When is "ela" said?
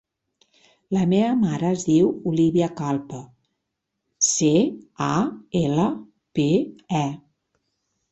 5.61-5.87